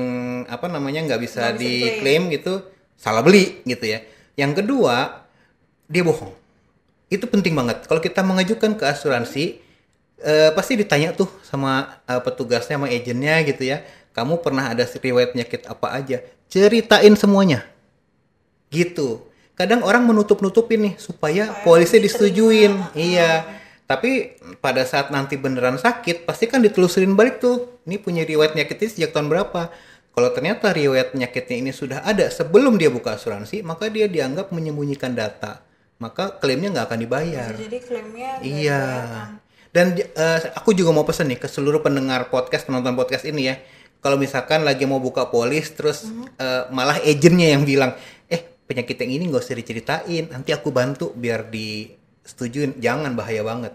[0.49, 2.65] apa namanya nggak bisa bisa diklaim gitu.
[2.97, 4.01] Salah beli gitu ya.
[4.41, 5.29] Yang kedua,
[5.93, 6.33] dia bohong.
[7.13, 7.85] Itu penting banget.
[7.85, 9.61] Kalau kita mengajukan ke asuransi,
[10.25, 13.85] eh, pasti ditanya tuh sama eh, petugasnya, sama agennya gitu ya.
[14.17, 16.25] Kamu pernah ada riwayat penyakit apa aja?
[16.49, 17.69] Ceritain semuanya.
[18.73, 19.30] Gitu.
[19.61, 22.09] Kadang orang menutup-nutupin nih supaya Supaya polisnya diterima.
[22.17, 22.73] disetujuin.
[22.97, 23.33] Iya.
[23.85, 27.77] Tapi pada saat nanti beneran sakit, pasti kan ditelusurin balik tuh.
[27.85, 29.69] Ini punya riwayat penyakit ini sejak tahun berapa?
[30.17, 35.13] Kalau ternyata riwayat penyakitnya ini sudah ada sebelum dia buka asuransi, maka dia dianggap menyembunyikan
[35.13, 35.61] data.
[36.01, 37.53] Maka klaimnya nggak akan dibayar.
[37.53, 38.83] Jadi klaimnya Iya.
[39.71, 43.61] Dan eh, aku juga mau pesan nih ke seluruh pendengar podcast, penonton podcast ini ya.
[44.01, 46.09] Kalau misalkan lagi mau buka polis, terus
[46.41, 47.93] eh, malah agentnya yang bilang,
[48.71, 52.79] penyakit yang ini nggak usah diceritain, nanti aku bantu biar disetujuin.
[52.79, 53.75] Jangan bahaya banget.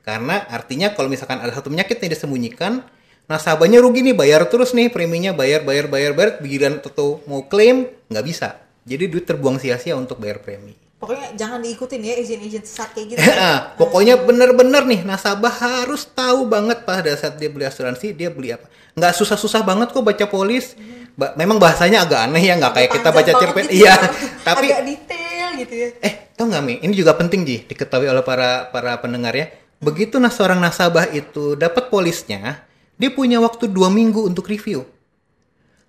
[0.00, 2.80] Karena artinya kalau misalkan ada satu penyakit yang disembunyikan,
[3.28, 7.92] nasabahnya rugi nih bayar terus nih preminya bayar bayar bayar bayar, giliran tuh mau klaim
[8.08, 8.64] nggak bisa.
[8.88, 10.76] Jadi duit terbuang sia-sia untuk bayar premi.
[11.00, 13.20] Pokoknya jangan diikutin ya izin-izin sesat kayak gitu.
[13.36, 18.56] Ah, pokoknya bener-bener nih nasabah harus tahu banget pada saat dia beli asuransi dia beli
[18.56, 18.68] apa.
[18.96, 20.72] Nggak susah-susah banget kok baca polis.
[21.14, 23.64] Ba- memang bahasanya agak aneh ya, nggak kayak kita baca cerpen.
[23.70, 23.96] gitu Iya, ya.
[24.46, 25.88] tapi agak detail gitu ya.
[26.02, 26.74] eh tau nggak mi?
[26.82, 29.46] Ini juga penting ji diketahui oleh para para pendengar ya.
[29.78, 34.82] Begitu nas seorang nasabah itu dapat polisnya, dia punya waktu dua minggu untuk review.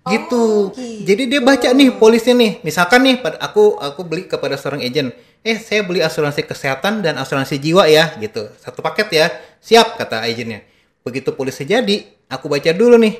[0.06, 0.38] Gitu.
[0.38, 1.02] Oh, gitu.
[1.02, 2.62] Jadi dia baca nih polisnya nih.
[2.62, 5.10] Misalkan nih pada aku aku beli kepada seorang agent,
[5.42, 8.46] eh saya beli asuransi kesehatan dan asuransi jiwa ya gitu.
[8.62, 9.26] Satu paket ya.
[9.58, 10.62] Siap kata agentnya.
[11.02, 13.14] begitu polis jadi aku baca dulu nih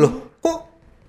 [0.00, 0.35] loh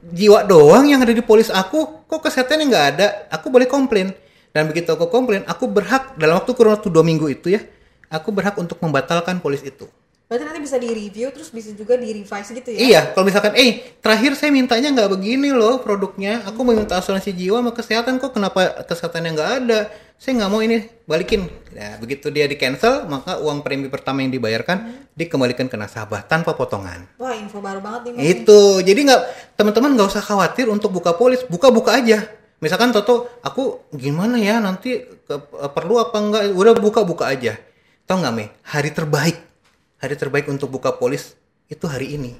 [0.01, 3.07] jiwa doang yang ada di polis aku kok kesehatannya nggak ada?
[3.33, 4.13] Aku boleh komplain.
[4.55, 7.61] Dan begitu aku komplain aku berhak dalam waktu kurun waktu dua minggu itu ya
[8.09, 9.85] aku berhak untuk membatalkan polis itu
[10.27, 12.79] Berarti nanti bisa di review terus bisa juga di revise gitu ya?
[12.83, 17.31] Iya, kalau misalkan, eh terakhir saya mintanya nggak begini loh produknya, aku mau minta asuransi
[17.31, 19.79] jiwa sama kesehatan kok kenapa kesehatannya nggak ada?
[20.19, 21.47] Saya nggak mau ini balikin.
[21.71, 26.59] Nah, begitu dia di cancel, maka uang premi pertama yang dibayarkan dikembalikan ke nasabah tanpa
[26.59, 27.07] potongan.
[27.23, 28.23] Wah info baru banget nih Mas.
[28.27, 29.21] Itu, jadi nggak
[29.55, 32.27] teman-teman nggak usah khawatir untuk buka polis, buka-buka aja.
[32.59, 36.43] Misalkan Toto, aku gimana ya nanti ke- perlu apa enggak?
[36.51, 37.55] Udah buka-buka aja.
[38.03, 38.51] Tahu nggak Mei?
[38.75, 39.37] Hari terbaik,
[39.97, 41.33] hari terbaik untuk buka polis
[41.67, 42.33] itu hari ini.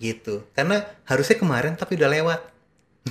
[0.00, 0.44] Gitu.
[0.56, 2.40] Karena harusnya kemarin tapi udah lewat.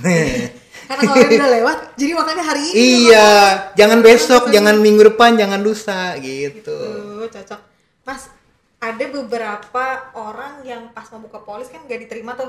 [0.90, 2.74] Karena kalau udah lewat, jadi makanya hari ini.
[2.74, 3.30] iya,
[3.78, 6.74] jangan besok, jangan minggu depan, jangan lusa gitu.
[6.74, 7.60] Tuh, cocok.
[8.02, 8.26] Mas,
[8.80, 9.84] ada beberapa
[10.16, 12.48] orang yang pas mau buka polis kan gak diterima tuh.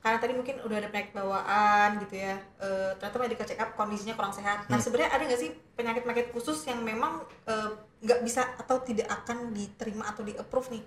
[0.00, 2.40] Karena tadi mungkin udah ada penyakit bawaan gitu ya.
[2.56, 4.64] Eh, ternyata medical check up kondisinya kurang sehat.
[4.72, 9.52] Nah, sebenarnya ada nggak sih penyakit-penyakit khusus yang memang eh, nggak bisa atau tidak akan
[9.52, 10.82] diterima atau di approve nih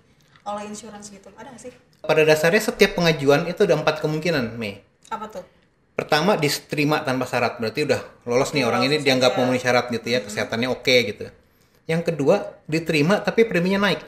[0.50, 1.30] oleh insurance gitu?
[1.38, 1.74] Ada nggak sih?
[2.02, 4.82] Pada dasarnya setiap pengajuan itu ada empat kemungkinan, Mei.
[5.14, 5.46] Apa tuh?
[5.94, 9.38] Pertama diterima tanpa syarat, berarti udah lolos nih orang ini lolos dianggap aja.
[9.38, 11.30] memenuhi syarat gitu ya, kesehatannya oke gitu.
[11.86, 14.02] Yang kedua diterima tapi preminya naik,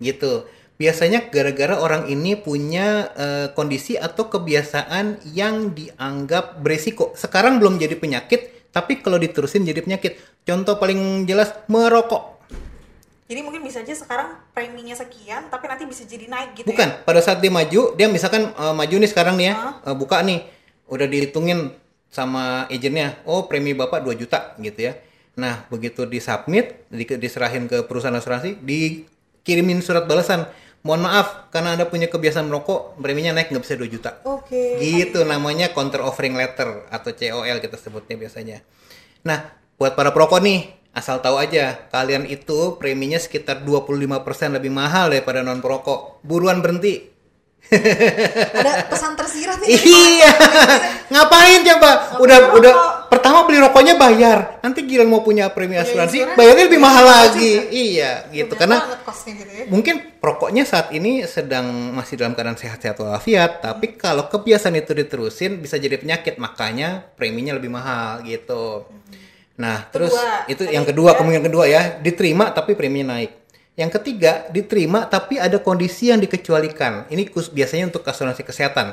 [0.00, 0.48] gitu.
[0.80, 7.12] Biasanya gara-gara orang ini punya eh, kondisi atau kebiasaan yang dianggap beresiko.
[7.12, 10.16] Sekarang belum jadi penyakit, tapi kalau diterusin jadi penyakit.
[10.48, 12.40] Contoh paling jelas merokok.
[13.30, 16.70] Jadi mungkin bisa aja sekarang preminya sekian, tapi nanti bisa jadi naik gitu ya?
[16.74, 19.74] Bukan, pada saat dia maju, dia misalkan eh, maju nih sekarang nih ya, Hah?
[19.86, 20.42] eh, buka nih,
[20.90, 21.70] udah dihitungin
[22.10, 24.98] sama agennya, oh premi bapak 2 juta gitu ya.
[25.38, 28.58] Nah begitu disubmit, di, diserahin ke perusahaan asuransi,
[29.40, 30.44] dikirimin surat balasan,
[30.84, 34.10] mohon maaf karena anda punya kebiasaan merokok, preminya naik nggak bisa 2 juta.
[34.28, 34.76] Oke.
[34.80, 38.60] Gitu namanya counter offering letter atau COL kita sebutnya biasanya.
[39.24, 45.12] Nah, buat para perokok nih, asal tahu aja, kalian itu preminya sekitar 25% lebih mahal
[45.12, 46.24] daripada non perokok.
[46.24, 47.08] Buruan berhenti.
[47.70, 49.78] Ada pesan tersirat nih.
[49.78, 50.32] iya.
[51.12, 51.90] Ngapain coba?
[52.18, 52.58] Udah perokok.
[52.58, 52.72] udah
[53.06, 54.58] pertama beli rokoknya bayar.
[54.62, 57.14] Nanti giliran mau punya premi asuransi, insuransi, bayarnya lebih mahal juga.
[57.14, 57.52] lagi.
[57.70, 58.52] Iya, gitu.
[58.58, 59.64] Karena gitu ya.
[59.70, 65.62] mungkin perokoknya saat ini sedang masih dalam keadaan sehat-sehat walafiat, tapi kalau kebiasaan itu diterusin
[65.62, 68.90] bisa jadi penyakit, makanya preminya lebih mahal gitu.
[69.60, 71.16] Nah, terus Kedua, itu tadi yang kedua, ya.
[71.20, 73.39] kemungkinan kedua ya, diterima tapi preminya naik.
[73.80, 77.08] Yang ketiga, diterima tapi ada kondisi yang dikecualikan.
[77.08, 78.92] Ini biasanya untuk asuransi kesehatan.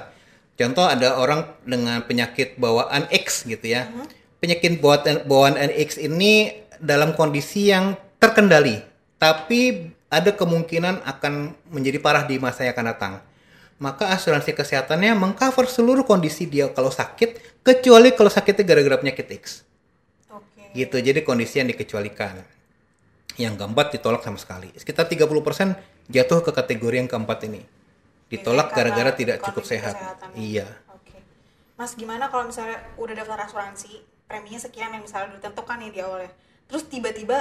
[0.55, 3.91] Contoh ada orang dengan penyakit bawaan X gitu ya.
[4.39, 8.79] Penyakit bawaan bawaan X ini dalam kondisi yang terkendali,
[9.19, 13.13] tapi ada kemungkinan akan menjadi parah di masa yang akan datang.
[13.83, 19.67] Maka asuransi kesehatannya mengcover seluruh kondisi dia kalau sakit, kecuali kalau sakitnya gara-gara penyakit X
[20.31, 20.71] Oke.
[20.71, 22.56] gitu jadi kondisi yang dikecualikan
[23.37, 25.25] yang keempat ditolak sama sekali sekitar 30%
[26.09, 27.61] jatuh ke kategori yang keempat ini
[28.27, 30.29] ditolak gara-gara tidak cukup sehat kesehatan.
[30.35, 31.15] iya Oke.
[31.79, 36.31] Mas gimana kalau misalnya udah daftar asuransi, preminya sekian yang misalnya ditentukan nih di awalnya.
[36.67, 37.37] Terus tiba-tiba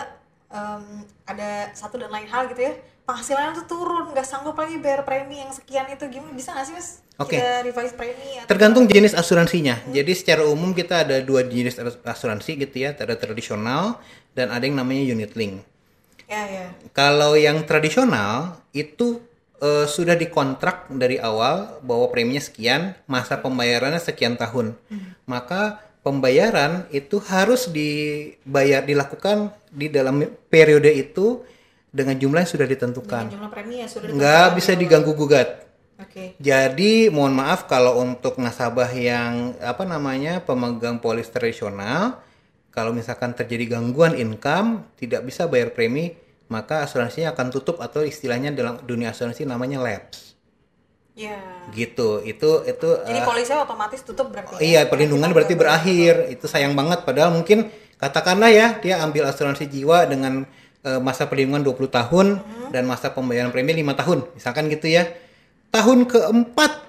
[0.47, 5.03] em, ada satu dan lain hal gitu ya, penghasilannya tuh turun, nggak sanggup lagi bayar
[5.03, 6.31] premi yang sekian itu gimana?
[6.37, 6.89] Bisa nggak sih mas?
[7.17, 7.41] Oke.
[7.41, 11.97] Kita revise premi atau tergantung jenis asuransinya jadi secara umum kita ada dua jenis as-
[12.05, 13.97] asuransi gitu ya ada tradisional
[14.37, 15.65] dan ada yang namanya unit link
[16.27, 16.67] Ya ya.
[16.91, 19.23] Kalau yang tradisional itu
[19.63, 24.75] eh, sudah dikontrak dari awal bahwa preminya sekian, masa pembayarannya sekian tahun.
[25.27, 31.43] Maka pembayaran itu harus dibayar dilakukan di dalam periode itu
[31.91, 33.23] dengan jumlah yang sudah ditentukan.
[33.27, 35.67] Dengan jumlah premi ya sudah Nggak bisa diganggu gugat.
[35.97, 36.37] Oke.
[36.37, 42.21] Jadi mohon maaf kalau untuk nasabah yang apa namanya pemegang polis tradisional,
[42.77, 46.13] kalau misalkan terjadi gangguan income tidak bisa bayar premi,
[46.53, 50.37] maka asuransinya akan tutup atau istilahnya dalam dunia asuransi namanya lapse.
[51.17, 51.41] Ya.
[51.73, 52.21] Gitu.
[52.29, 54.61] Itu itu Jadi eh, polisnya otomatis tutup berarti.
[54.61, 54.61] ya?
[54.61, 56.29] iya perlindungan berarti berakhir.
[56.29, 60.45] Itu sayang banget padahal mungkin katakanlah ya dia ambil asuransi jiwa dengan
[60.85, 62.69] eh, masa perlindungan 20 tahun Hmm.
[62.69, 64.19] dan masa pembayaran premi 5 tahun.
[64.37, 65.09] Misalkan gitu ya.
[65.73, 66.85] Tahun keempat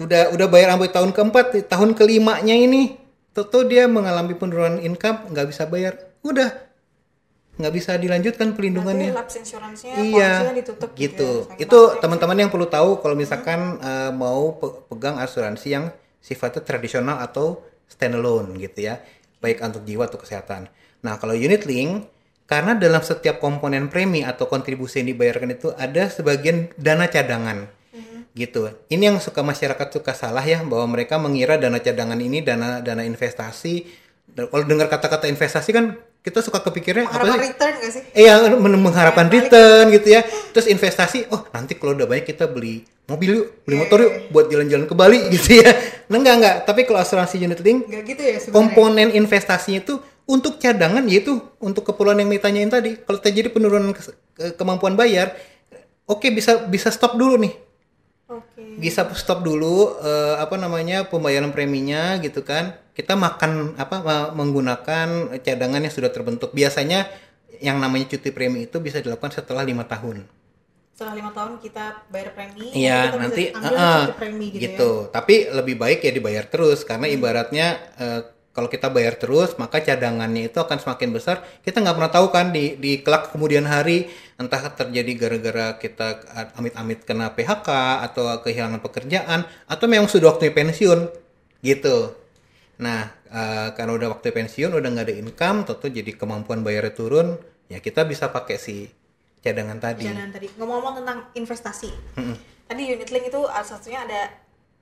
[0.00, 2.96] udah udah bayar sampai tahun keempat, tahun kelimanya ini
[3.34, 5.94] tentu dia mengalami penurunan income nggak bisa bayar.
[6.24, 6.50] Udah
[7.54, 9.10] nggak bisa dilanjutkan Nanti pelindungannya.
[9.14, 11.46] insurance-nya Iya, ditutup gitu.
[11.46, 11.54] ya.
[11.54, 12.00] Sayang Itu banget ya.
[12.02, 15.84] teman-teman yang perlu tahu kalau misalkan eh, mau pe- pegang asuransi yang
[16.18, 18.98] sifatnya tradisional atau standalone gitu ya,
[19.38, 20.66] baik untuk jiwa atau kesehatan.
[21.06, 22.10] Nah kalau unit link
[22.44, 27.72] Karena dalam setiap komponen premi atau kontribusi yang dibayarkan itu ada sebagian dana cadangan.
[28.34, 28.66] Gitu.
[28.90, 33.06] Ini yang suka masyarakat suka salah ya bahwa mereka mengira dana cadangan ini dana dana
[33.06, 33.86] investasi.
[34.34, 37.38] Kalau dengar kata-kata investasi kan kita suka kepikirnya apa sih?
[37.38, 38.02] return gak sih?
[38.16, 40.26] Iya, men- mengharapkan return gitu ya.
[40.50, 44.48] Terus investasi, oh nanti kalau udah banyak kita beli mobil yuk, beli motor yuk buat
[44.48, 45.70] jalan-jalan ke Bali gitu ya.
[46.10, 48.50] Nah, enggak enggak, tapi kalau asuransi unit link gitu ya sebenarnya.
[48.50, 49.94] komponen investasinya itu
[50.24, 52.96] untuk cadangan yaitu untuk keperluan yang ditanyain tadi.
[52.98, 54.16] Kalau terjadi penurunan ke-
[54.56, 55.36] kemampuan bayar,
[56.08, 57.52] oke bisa bisa stop dulu nih.
[58.24, 58.80] Oke.
[58.80, 62.72] Bisa stop dulu eh, apa namanya pembayaran preminya gitu kan.
[62.96, 66.56] Kita makan apa menggunakan cadangan yang sudah terbentuk.
[66.56, 67.04] Biasanya
[67.60, 70.24] yang namanya cuti premi itu bisa dilakukan setelah lima tahun.
[70.94, 74.62] Setelah lima tahun kita bayar premi, Iya, kita nanti bisa ambil uh-uh, cuti premi gitu,
[74.62, 74.90] gitu.
[75.10, 77.16] Tapi lebih baik ya dibayar terus karena Hmm.
[77.18, 77.66] ibaratnya
[77.98, 78.20] eh,
[78.54, 81.42] kalau kita bayar terus maka cadangannya itu akan semakin besar.
[81.66, 86.26] Kita nggak pernah tahu kan di di kelak kemudian hari entah terjadi gara-gara kita
[86.58, 87.68] amit-amit kena PHK
[88.10, 91.06] atau kehilangan pekerjaan atau memang sudah waktunya pensiun
[91.62, 92.12] gitu.
[92.82, 97.38] Nah, eh, karena udah waktu pensiun udah nggak ada income, tentu jadi kemampuan bayarnya turun,
[97.70, 98.90] ya kita bisa pakai si
[99.38, 100.10] cadangan tadi.
[100.10, 101.90] Jangan tadi ngomong-ngomong tentang investasi.
[102.64, 104.20] Tadi unit link itu salah satunya ada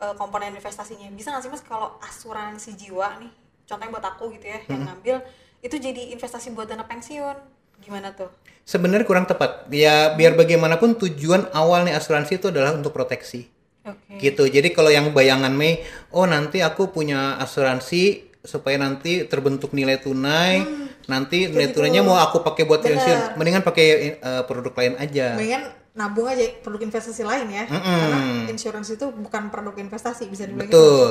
[0.01, 1.13] eh, komponen investasinya.
[1.13, 3.33] Bisa nggak sih mas kalau asuransi jiwa nih,
[3.69, 5.21] contohnya buat aku gitu ya, yang ngambil
[5.63, 7.37] itu jadi investasi buat dana pensiun,
[7.83, 8.31] gimana tuh?
[8.63, 9.67] Sebenarnya kurang tepat.
[9.75, 13.51] Ya biar bagaimanapun tujuan awalnya asuransi itu adalah untuk proteksi.
[13.83, 14.23] Oke.
[14.23, 14.47] Gitu.
[14.47, 15.83] Jadi kalau yang bayangan Mei,
[16.15, 20.63] oh nanti aku punya asuransi supaya nanti terbentuk nilai tunai,
[21.11, 21.83] nanti nilai gitu.
[21.83, 23.35] tunainya mau aku pakai buat pensiun.
[23.35, 23.87] Mendingan pakai
[24.19, 25.35] eh, produk lain aja.
[25.35, 27.85] Mendingan nabung aja produk investasi lain ya, Mm-mm.
[27.85, 28.19] karena
[28.49, 30.79] insurance itu bukan produk investasi bisa dibilang gitu.
[30.79, 31.11] Betul.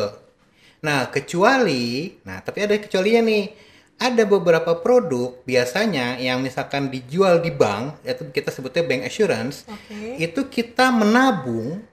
[0.82, 3.44] Nah, kecuali, nah tapi ada kecualinya nih.
[4.02, 10.18] Ada beberapa produk biasanya yang misalkan dijual di bank, itu kita sebutnya bank assurance, Oke.
[10.18, 11.86] itu kita menabung,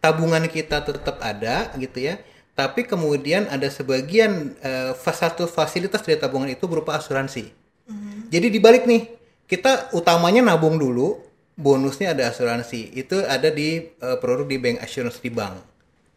[0.00, 2.16] tabungan kita tetap ada gitu ya.
[2.56, 4.56] Tapi kemudian ada sebagian
[4.96, 7.52] fas- satu fasilitas dari tabungan itu berupa asuransi.
[8.32, 9.12] Jadi dibalik nih,
[9.44, 11.18] kita utamanya nabung dulu,
[11.58, 12.94] bonusnya ada asuransi.
[12.96, 15.69] Itu ada di eh, produk di bank assurance di bank.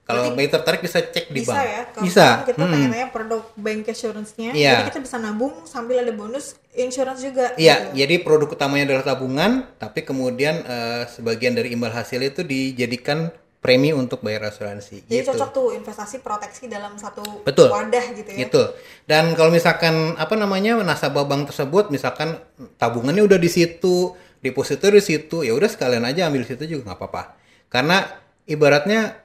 [0.03, 1.63] Kalau Mei tertarik bisa cek di bisa bank.
[1.63, 2.25] ya kalau bisa.
[2.43, 2.73] kita Mm-mm.
[2.75, 4.71] pengen nanya produk bank assurance-nya Iya.
[4.75, 8.03] jadi kita bisa nabung sambil ada bonus insurance juga Iya, gitu.
[8.03, 13.89] jadi produk utamanya adalah tabungan, tapi kemudian eh, sebagian dari imbal hasil itu dijadikan premi
[13.89, 15.07] untuk bayar asuransi.
[15.07, 15.31] jadi gitu.
[15.31, 17.71] cocok tuh investasi proteksi dalam satu Betul.
[17.71, 18.63] wadah gitu ya Gitu.
[19.01, 22.43] Dan kalau misalkan apa namanya nasabah bank tersebut misalkan
[22.75, 24.11] tabungannya udah di situ,
[24.43, 27.23] deposito di situ, ya udah sekalian aja ambil situ juga nggak apa-apa.
[27.71, 28.03] Karena
[28.43, 29.22] ibaratnya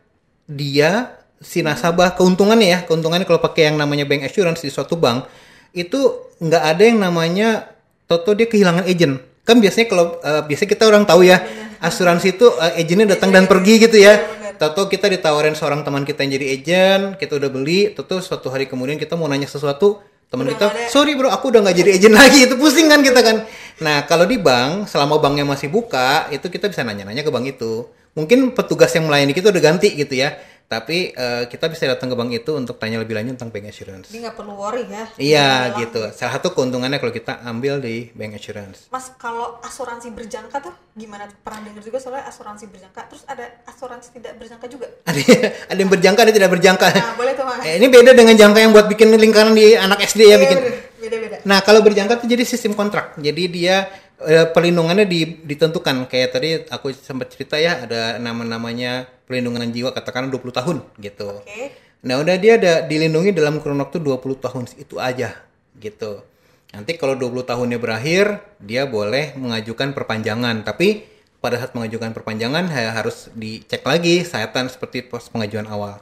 [0.48, 5.28] dia si nasabah keuntungannya ya, keuntungannya kalau pakai yang namanya bank assurance di suatu bank
[5.76, 7.70] itu nggak ada yang namanya
[8.08, 9.20] toto dia kehilangan agent.
[9.44, 11.44] Kan biasanya kalau eh, biasanya kita orang tahu ya,
[11.78, 14.18] asuransi itu eh, agentnya datang dan pergi gitu ya.
[14.58, 18.66] Tahu kita ditawarin seorang teman kita yang jadi agent, kita udah beli, tahu suatu hari
[18.66, 20.02] kemudian kita mau nanya sesuatu,
[20.34, 20.90] teman kita, ada.
[20.90, 23.46] sorry bro, aku udah nggak jadi agent lagi, itu pusing kan kita kan.
[23.78, 27.86] Nah kalau di bank, selama banknya masih buka, itu kita bisa nanya-nanya ke bank itu.
[28.18, 30.34] Mungkin petugas yang melayani kita udah ganti gitu ya,
[30.66, 34.06] tapi eh, kita bisa datang ke bank itu untuk tanya lebih lanjut tentang bank assurance.
[34.06, 36.02] jadi nggak perlu worry ya Iya gitu.
[36.10, 38.84] Salah satu keuntungannya kalau kita ambil di bank assurance.
[38.88, 41.38] mas kalau asuransi berjangka tuh gimana tuh?
[41.40, 45.22] pernah dengar juga soalnya asuransi berjangka terus ada asuransi tidak berjangka juga Ada
[45.72, 46.86] ada yang berjangka, ada yang tidak berjangka.
[46.90, 49.98] nah boleh tuh mas Eh, ini beda dengan jangka yang buat bikin lingkaran di anak
[50.02, 50.58] SD ya Iya, bikin.
[50.98, 53.16] beda-beda Nah, kalau berjangka itu jadi sistem kontrak.
[53.16, 53.88] Jadi dia
[54.20, 60.26] eh, perlindungannya di- ditentukan kayak tadi aku sempat cerita ya ada nama-namanya perlindungan jiwa katakan
[60.26, 61.28] 20 tahun gitu.
[61.38, 65.34] oke Nah, udah dia ada dilindungi dalam kurun waktu 20 tahun itu aja
[65.76, 66.22] gitu.
[66.70, 71.02] Nanti kalau 20 tahunnya berakhir, dia boleh mengajukan perpanjangan, tapi
[71.42, 75.98] pada saat mengajukan perpanjangan harus dicek lagi sayatan seperti pos pengajuan awal.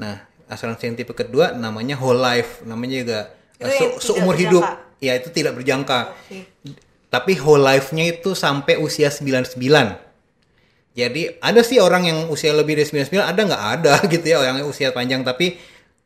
[0.00, 0.16] Nah,
[0.48, 3.20] asuransi yang tipe kedua namanya whole life, namanya juga
[3.60, 4.64] Itu yang se- seumur hidup.
[4.96, 6.16] Ya, itu tidak berjangka.
[6.16, 9.56] oke Tapi whole life-nya itu sampai usia 99.
[10.98, 13.62] Jadi ada sih orang yang usia lebih dari 99 ada nggak?
[13.80, 15.24] Ada gitu ya orang yang usia panjang.
[15.24, 15.56] Tapi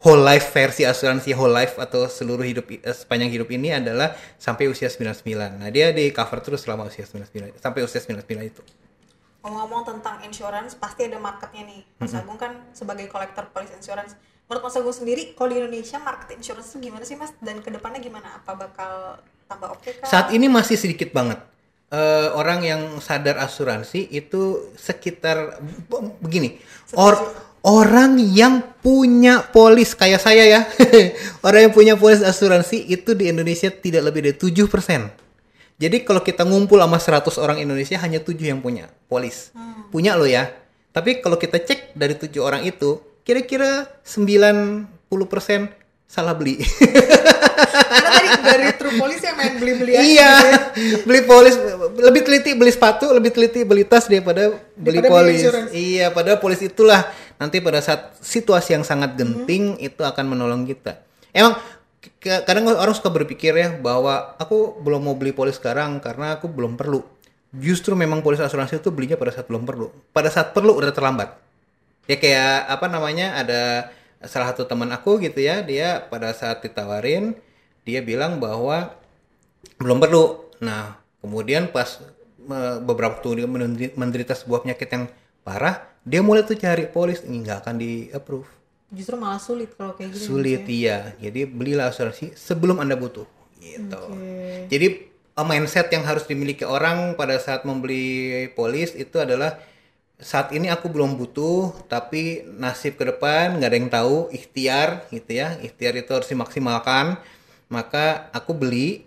[0.03, 4.67] whole life versi asuransi whole life atau seluruh hidup eh, sepanjang hidup ini adalah sampai
[4.69, 5.63] usia 99.
[5.63, 8.63] Nah, dia di cover terus selama usia 99 sampai usia 99 itu.
[9.43, 11.83] ngomong-ngomong tentang insurance pasti ada marketnya nih.
[11.99, 14.15] Mas Agung kan sebagai kolektor polis insurance.
[14.47, 17.35] Menurut Mas Agung sendiri kalau di Indonesia market insurance itu gimana sih Mas?
[17.43, 18.39] Dan ke depannya gimana?
[18.39, 19.19] Apa bakal
[19.53, 20.09] tambah oke kah?
[20.09, 21.39] Saat ini masih sedikit banget.
[21.93, 26.57] Eh, orang yang sadar asuransi itu sekitar be- begini.
[26.97, 27.21] Or,
[27.61, 30.61] orang yang punya polis kayak saya ya.
[31.47, 35.21] orang yang punya polis asuransi itu di Indonesia tidak lebih dari 7%.
[35.77, 39.53] Jadi kalau kita ngumpul sama 100 orang Indonesia hanya tujuh yang punya polis.
[39.93, 40.49] Punya lo ya.
[40.97, 44.89] Tapi kalau kita cek dari tujuh orang itu, kira-kira 90%
[46.13, 46.61] salah beli.
[47.73, 50.59] Karena tadi dari true police yang main beli-beli aja iya, gitu ya.
[51.09, 51.55] beli polis
[51.97, 55.41] lebih teliti beli sepatu, lebih teliti beli tas daripada beli Daripada beli polis.
[55.41, 55.71] insurance.
[55.73, 57.01] Iya, padahal polis itulah
[57.41, 61.01] nanti pada saat situasi yang sangat genting itu akan menolong kita.
[61.33, 61.57] Emang
[62.21, 66.77] kadang orang suka berpikir ya bahwa aku belum mau beli polis sekarang karena aku belum
[66.77, 67.01] perlu.
[67.53, 69.89] Justru memang polis asuransi itu belinya pada saat belum perlu.
[70.13, 71.37] Pada saat perlu udah terlambat.
[72.05, 73.93] Ya kayak apa namanya ada
[74.27, 77.35] salah satu teman aku gitu ya, dia pada saat ditawarin
[77.83, 78.95] dia bilang bahwa
[79.79, 80.47] belum perlu.
[80.63, 81.99] Nah, kemudian pas
[82.83, 83.49] beberapa waktu dia
[83.95, 85.05] menderita sebuah penyakit yang
[85.43, 88.47] parah, dia mulai tuh cari polis ini nggak akan di approve.
[88.93, 90.37] Justru malah sulit kalau kayak gitu.
[90.37, 91.17] Sulit iya.
[91.17, 93.25] Jadi belilah asuransi sebelum Anda butuh
[93.63, 94.03] gitu.
[94.69, 94.87] Jadi
[95.39, 99.59] uh, mindset yang harus dimiliki orang pada saat membeli polis itu adalah
[100.23, 105.35] saat ini aku belum butuh, tapi nasib ke depan nggak ada yang tahu, ikhtiar gitu
[105.35, 107.19] ya, ikhtiar itu harus dimaksimalkan.
[107.67, 109.03] Maka aku beli,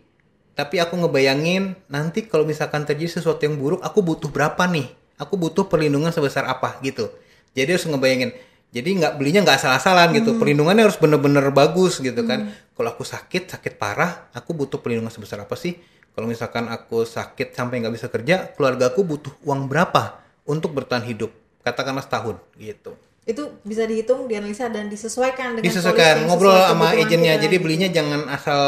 [0.53, 4.91] tapi aku ngebayangin nanti kalau misalkan terjadi sesuatu yang buruk, aku butuh berapa nih?
[5.15, 7.07] Aku butuh perlindungan sebesar apa gitu.
[7.55, 8.35] Jadi harus ngebayangin.
[8.75, 10.35] Jadi nggak belinya nggak salah-salah gitu.
[10.35, 12.51] Perlindungannya harus bener-bener bagus gitu kan.
[12.75, 15.79] Kalau aku sakit, sakit parah, aku butuh perlindungan sebesar apa sih?
[16.11, 21.03] Kalau misalkan aku sakit sampai nggak bisa kerja, keluarga aku butuh uang berapa untuk bertahan
[21.05, 21.33] hidup?
[21.65, 22.93] Katakanlah setahun gitu.
[23.25, 27.41] Itu bisa dihitung, dianalisa dan disesuaikan dengan Disesuaikan ngobrol sama agennya.
[27.41, 27.63] kita Jadi gitu.
[27.65, 28.61] belinya jangan asal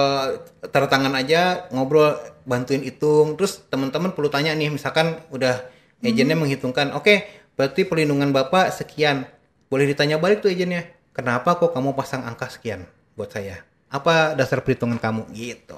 [0.74, 3.38] tanda tangan aja, ngobrol bantuin hitung.
[3.38, 5.62] Terus teman-teman perlu tanya nih, misalkan udah
[6.02, 6.42] agennya Hmm.
[6.50, 7.22] menghitungkan, oke,
[7.54, 9.30] berarti perlindungan Bapak sekian.
[9.70, 13.62] Boleh ditanya balik tuh agennya, kenapa kok kamu pasang angka sekian buat saya?
[13.94, 15.78] Apa dasar perhitungan kamu gitu?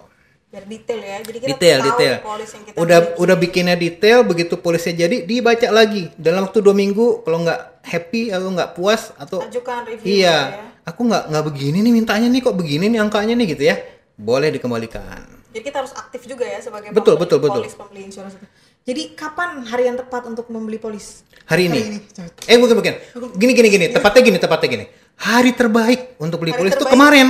[0.49, 1.17] Biar detail ya.
[1.21, 5.21] Jadi kita detail tahu detail polis yang kita udah udah bikinnya detail begitu polisnya jadi
[5.21, 10.09] dibaca lagi dalam waktu dua minggu kalau nggak happy atau nggak puas atau ajukan review
[10.09, 10.89] iya ya.
[10.89, 13.77] aku nggak nggak begini nih mintanya nih kok begini nih angkanya nih gitu ya
[14.17, 17.61] boleh dikembalikan Jadi kita harus aktif juga ya sebagai Betul, pembeli betul, betul.
[17.65, 18.45] polis pembeli insurance itu.
[18.85, 21.25] Jadi kapan hari yang tepat untuk membeli polis?
[21.45, 22.29] hari Hari ini, ini, coba.
[22.45, 22.93] eh bukan bukan
[23.37, 24.85] gini gini gini tepatnya gini tepatnya gini
[25.17, 27.27] hari terbaik untuk beli Hari polis itu kemarin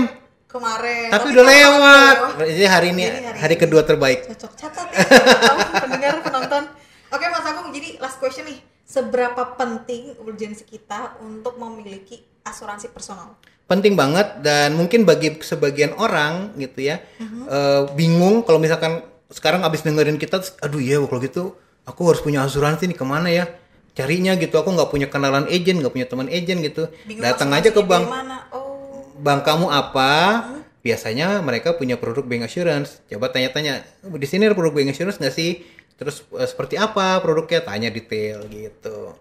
[0.50, 1.14] Kemarin.
[1.14, 2.48] tapi udah kan lewat lewat.
[2.50, 3.62] jadi hari ini Jadi hari hari ini.
[3.62, 4.98] kedua terbaik Cocok catat ya.
[5.86, 6.64] Pendengar penonton.
[7.10, 8.58] Oke Mas Agung, jadi last question nih.
[8.82, 13.38] Seberapa penting urgensi kita untuk memiliki asuransi personal?
[13.70, 19.86] penting banget dan mungkin bagi sebagian orang gitu ya eh, bingung kalau misalkan sekarang abis
[19.86, 21.54] dengerin kita aduh ya kalau gitu
[21.86, 23.46] aku harus punya asuransi nih ke mana ya
[23.94, 27.70] carinya gitu aku nggak punya kenalan agent nggak punya teman agent gitu Bingung datang aja
[27.70, 28.10] ke bank?
[28.50, 28.69] Oh.
[29.20, 30.12] Bank kamu apa?
[30.80, 33.04] Biasanya mereka punya produk bank assurance.
[33.12, 35.62] Coba tanya-tanya di sini ada produk bank assurance nggak sih?
[36.00, 37.60] Terus eh, seperti apa produknya?
[37.62, 39.20] Tanya detail gitu.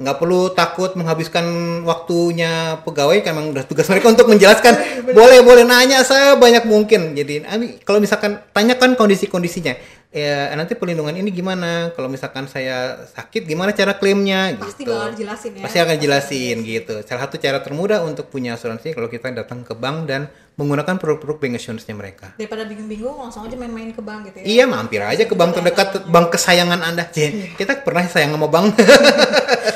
[0.00, 1.44] Nggak perlu takut menghabiskan
[1.84, 5.04] waktunya pegawai kan emang udah tugas mereka untuk menjelaskan.
[5.12, 7.16] Boleh boleh nanya sebanyak mungkin.
[7.16, 7.44] Jadi
[7.84, 11.94] kalau misalkan tanyakan kondisi-kondisinya ya nanti perlindungan ini gimana?
[11.94, 14.58] Kalau misalkan saya sakit gimana cara klaimnya?
[14.58, 14.90] Pasti gitu.
[14.90, 15.62] bakal dijelasin ya.
[15.62, 16.94] pasti akan jelasin gitu.
[17.06, 20.26] Salah satu cara termudah untuk punya asuransi kalau kita datang ke bank dan
[20.58, 22.34] menggunakan produk-produk bank assurance-nya mereka.
[22.36, 24.44] Daripada bingung-bingung langsung aja main-main ke bank gitu ya.
[24.44, 27.06] Iya mampir aja ke bank terdekat bank kesayangan anda.
[27.14, 27.54] Jen.
[27.54, 28.74] Kita pernah sayang sama bank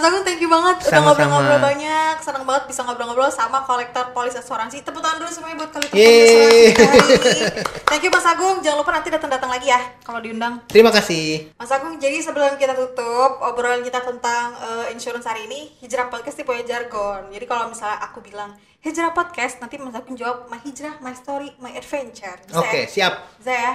[0.00, 2.14] Mas Agung thank you banget udah ngobrol-ngobrol banyak.
[2.24, 4.80] Senang banget bisa ngobrol-ngobrol sama kolektor polis asuransi.
[4.80, 7.52] Tepuk tangan dulu semuanya buat kolektor polis asuransi hari ini.
[7.84, 8.56] Thank you Mas Agung.
[8.64, 10.64] Jangan lupa nanti datang-datang lagi ya kalau diundang.
[10.72, 15.68] Terima kasih Mas Agung, jadi sebelum kita tutup obrolan kita tentang eh, insurance hari ini,
[15.84, 17.28] Hijrah Podcast ini punya jargon.
[17.28, 21.52] Jadi kalau misalnya aku bilang Hijrah Podcast, nanti Mas Agung jawab My Hijrah, My Story,
[21.60, 22.40] My Adventure.
[22.48, 22.88] Bisa Oke ya?
[22.88, 23.72] siap Bisa ya?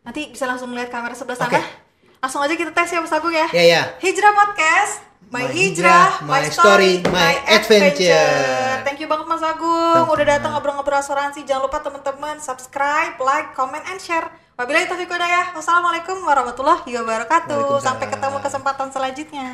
[0.00, 1.52] Nanti bisa langsung melihat kamera sebelah sana.
[1.52, 1.60] Oke.
[2.24, 3.52] Langsung aja kita tes ya Mas Agung ya.
[3.52, 8.08] Ya ya Hijrah Podcast, My, My Hijrah, My, My Story, My Adventure.
[8.08, 8.86] Adventure.
[8.86, 11.44] Thank you banget Mas Agung, udah datang ngobrol-ngobrol asuransi.
[11.44, 14.24] Jangan lupa teman-teman subscribe, like, comment, and share.
[14.56, 15.54] Wabillahi taufiq hidayah.
[15.54, 17.78] Wassalamualaikum warahmatullahi wabarakatuh.
[17.78, 19.48] Sampai ketemu kesempatan selanjutnya.